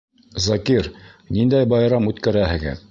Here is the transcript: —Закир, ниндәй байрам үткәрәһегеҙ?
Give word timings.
—Закир, 0.45 0.89
ниндәй 1.39 1.71
байрам 1.77 2.11
үткәрәһегеҙ? 2.13 2.79